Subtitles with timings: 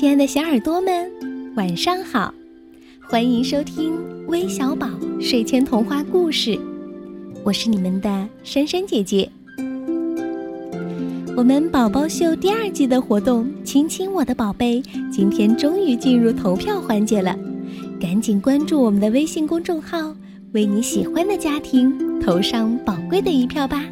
[0.00, 1.12] 亲爱的小耳朵们，
[1.56, 2.32] 晚上好！
[3.02, 3.92] 欢迎收听
[4.28, 4.88] 微小宝
[5.20, 6.58] 睡前童话故事，
[7.44, 9.30] 我是你们的珊珊姐姐。
[11.36, 14.82] 我们宝宝秀第二季的活动“亲亲我的宝贝”，
[15.12, 17.38] 今天终于进入投票环节了，
[18.00, 20.16] 赶紧关注我们的微信公众号，
[20.52, 23.84] 为你喜欢的家庭投上宝贵的一票吧。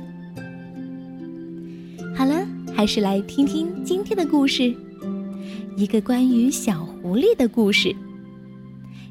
[2.17, 4.75] 好了，还是来听听今天的故事。
[5.79, 7.95] 一个关于小狐狸的故事。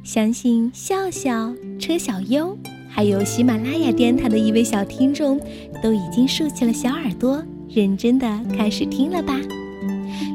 [0.03, 2.57] 相信笑笑、车小优，
[2.89, 5.39] 还有喜马拉雅电台的一位小听众，
[5.81, 9.39] 都已经竖起了小耳朵，认真的开始听了吧？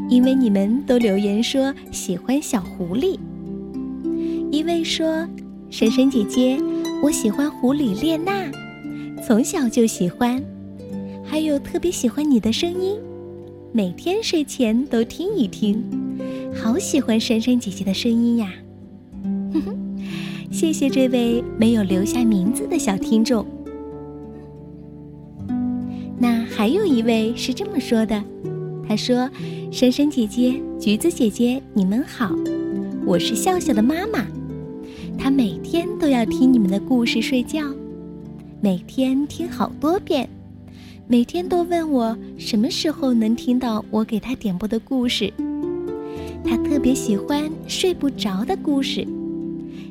[0.09, 3.19] 因为你们都留言说喜欢小狐狸。
[4.51, 5.29] 一位说
[5.69, 6.59] ：“珊珊姐姐，
[7.03, 8.51] 我喜欢狐狸列娜，
[9.23, 10.43] 从小就喜欢，
[11.23, 12.99] 还有特别喜欢你的声音，
[13.71, 15.85] 每天睡前都听一听。”
[16.55, 18.53] 好喜欢珊珊姐姐的声音呀！
[19.53, 19.99] 哼哼，
[20.51, 23.45] 谢谢这位没有留下名字的小听众。
[26.19, 28.23] 那还有一位是这么说的，
[28.87, 29.29] 他说
[29.73, 32.35] ：“珊珊姐姐、橘子姐姐，你们好，
[33.05, 34.25] 我是笑笑的妈妈，
[35.19, 37.61] 她每天都要听你们的故事睡觉，
[38.61, 40.29] 每天听好多遍，
[41.09, 45.33] 每天都问我什么时候能听到我给她点播的故事。”
[46.45, 49.07] 他特别喜欢睡不着的故事，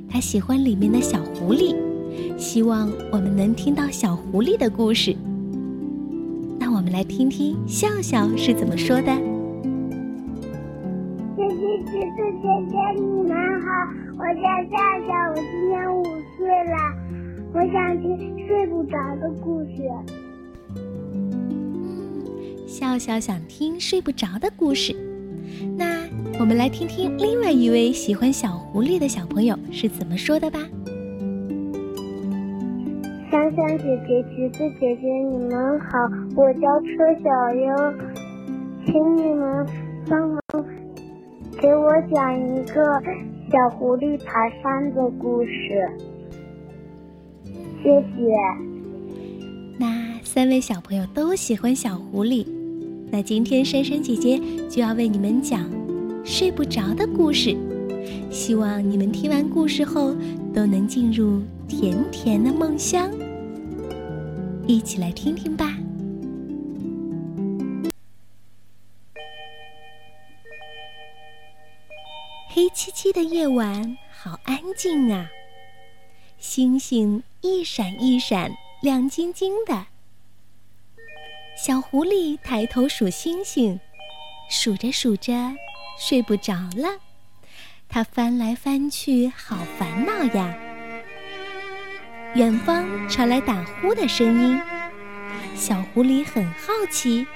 [0.10, 1.76] 他喜欢里面的小狐狸，
[2.38, 5.16] 希望我们能听到小狐狸的故事。
[6.60, 9.16] 那我们来听听笑笑是怎么说的。
[11.36, 13.68] 姐姐姐姐姐姐，你们好，
[14.18, 14.76] 我叫笑
[15.08, 16.04] 笑，我今年五
[16.38, 16.76] 岁了，
[17.54, 18.08] 我想听
[18.48, 19.72] 睡不着的故事。
[20.76, 25.01] 嗯，笑笑想听睡不着的故事，那。
[26.42, 30.60] 我们来听听另外一位喜欢小狐狸的小朋友是怎么说的吧。
[33.30, 36.00] 珊珊姐姐、橘子姐姐，你们好，
[36.36, 36.88] 我叫车
[37.24, 37.94] 小优，
[38.88, 39.68] 请你们
[40.10, 40.42] 帮忙
[41.62, 43.00] 给我讲一个
[43.52, 45.88] 小狐狸爬山的故事，
[47.84, 48.34] 谢谢。
[49.78, 52.48] 那三位小朋友都喜欢小狐狸，
[53.12, 55.62] 那今天珊珊姐姐就要为你们讲。
[56.24, 57.56] 睡不着的故事，
[58.32, 60.16] 希望你们听完故事后
[60.54, 63.12] 都能进入甜甜的梦乡。
[64.68, 65.78] 一起来听听吧。
[72.54, 75.30] 黑漆漆的夜晚，好安静啊！
[76.38, 78.52] 星星一闪一闪，
[78.82, 79.86] 亮晶晶的。
[81.58, 83.80] 小狐狸抬头数星星，
[84.50, 85.34] 数着数着。
[85.98, 87.00] 睡不着了，
[87.88, 90.54] 他翻来翻去，好烦恼呀。
[92.36, 94.62] 远方传来打呼的声音，
[95.56, 97.28] 小狐狸很好奇，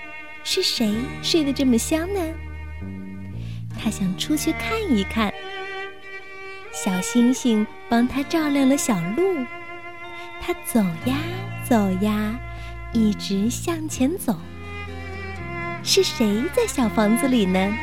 [0.43, 2.19] 是谁睡得这么香呢？
[3.77, 5.33] 他想出去看一看。
[6.71, 9.45] 小星星帮他照亮了小路，
[10.41, 11.17] 他走呀
[11.67, 12.39] 走呀，
[12.93, 14.35] 一直向前走。
[15.83, 17.77] 是谁在小房子里呢？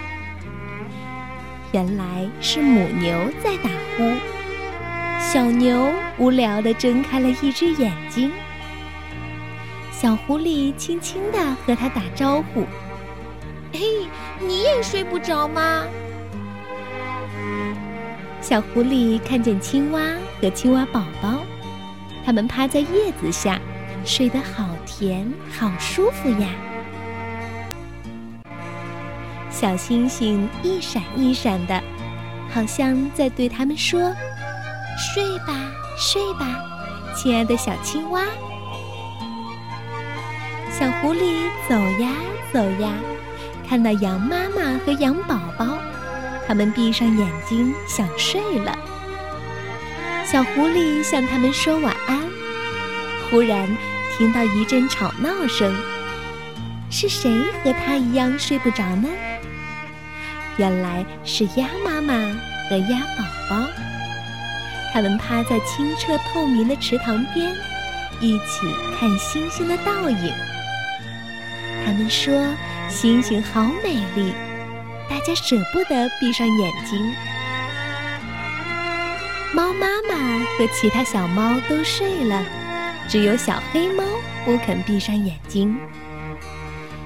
[1.72, 3.10] 原来是母牛
[3.42, 4.12] 在打呼，
[5.18, 8.30] 小牛无聊地睁开了一只眼睛。
[9.90, 12.66] 小狐狸轻轻地和它打招呼
[13.72, 13.80] ：“嘿，
[14.38, 15.86] 你也睡不着吗？”
[18.42, 20.02] 小狐狸看见青蛙
[20.40, 21.42] 和青蛙宝宝，
[22.22, 23.58] 它们趴在叶子下，
[24.04, 26.50] 睡得好甜，好舒服呀。
[29.62, 31.80] 小星星一闪一闪的，
[32.52, 34.12] 好像在对他们说
[34.98, 35.54] ：“睡吧，
[35.96, 36.60] 睡吧，
[37.14, 38.24] 亲爱的小青蛙。”
[40.68, 42.10] 小狐狸走呀
[42.52, 42.90] 走呀，
[43.68, 45.78] 看到羊妈妈和羊宝宝，
[46.44, 48.76] 他们闭上眼睛想睡了。
[50.24, 52.18] 小狐狸向他们说晚安，
[53.30, 53.68] 忽然
[54.18, 55.72] 听到一阵吵闹声，
[56.90, 57.30] 是谁
[57.62, 59.08] 和他一样睡不着呢？
[60.58, 62.12] 原来是鸭妈妈
[62.68, 63.68] 和鸭宝宝，
[64.92, 67.54] 他们趴在清澈透明的池塘边，
[68.20, 68.66] 一起
[68.98, 70.32] 看星星的倒影。
[71.84, 72.32] 他们说
[72.88, 74.32] ：“星星好美丽，
[75.08, 77.12] 大家舍不得闭上眼睛。”
[79.54, 82.42] 猫妈妈和其他小猫都睡了，
[83.08, 84.04] 只有小黑猫
[84.44, 85.76] 不肯闭上眼睛。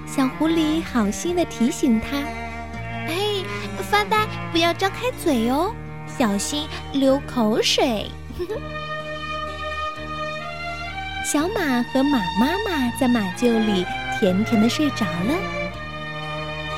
[0.07, 2.19] 小狐狸好心的提醒它。
[3.91, 5.73] 发呆，不要张开嘴哦，
[6.07, 8.11] 小心流口水。
[11.25, 13.85] 小马和马妈妈在马厩里
[14.19, 15.35] 甜甜的睡着了。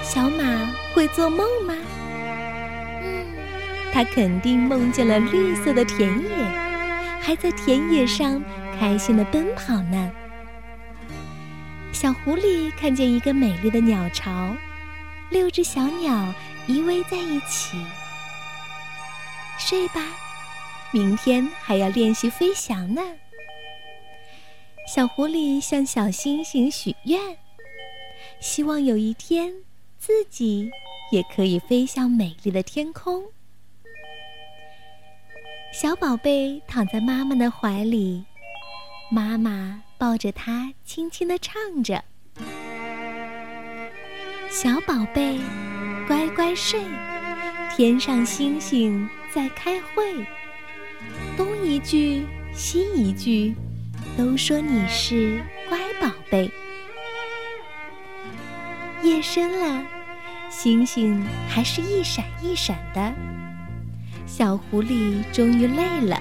[0.03, 0.45] 小马
[0.95, 1.75] 会做梦吗？
[3.03, 3.27] 嗯，
[3.93, 6.29] 它肯定梦见了绿色的田野，
[7.21, 8.43] 还在田野上
[8.79, 10.11] 开心的奔跑呢。
[11.93, 14.55] 小狐狸看见一个美丽的鸟巢，
[15.31, 16.33] 六只小鸟
[16.69, 17.77] 依偎在一起。
[19.59, 20.01] 睡吧，
[20.93, 23.03] 明天还要练习飞翔呢。
[24.87, 27.37] 小狐狸向小星星许愿，
[28.41, 29.53] 希望有一天
[29.99, 30.71] 自己
[31.11, 33.25] 也可以飞向美丽的天空。
[35.73, 38.25] 小宝贝躺在妈妈的怀里，
[39.11, 42.03] 妈妈抱着它，轻轻地唱着
[44.51, 45.39] ：“小宝贝，
[46.07, 46.81] 乖乖睡，
[47.77, 50.25] 天上星星在开会，
[51.37, 52.25] 东一句
[52.55, 53.55] 西一句。”
[54.17, 56.51] 都说你是乖宝贝。
[59.03, 59.85] 夜深了，
[60.51, 63.13] 星星还是一闪一闪的。
[64.27, 66.21] 小狐狸终于累了，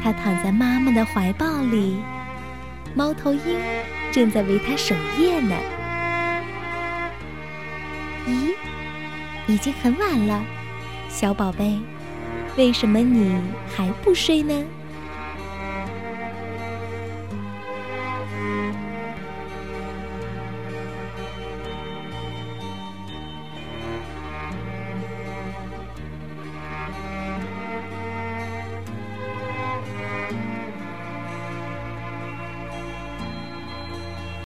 [0.00, 1.96] 它躺在妈妈的怀抱里，
[2.94, 3.40] 猫头鹰
[4.12, 5.56] 正在为它守夜呢。
[9.50, 10.44] 已经很晚了，
[11.08, 11.76] 小宝贝，
[12.56, 13.34] 为什么你
[13.74, 14.54] 还不睡呢？